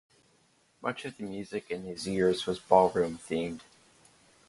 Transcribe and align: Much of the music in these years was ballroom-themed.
Much 0.81 1.05
of 1.05 1.15
the 1.17 1.23
music 1.23 1.69
in 1.69 1.85
these 1.85 2.07
years 2.07 2.47
was 2.47 2.57
ballroom-themed. 2.59 3.59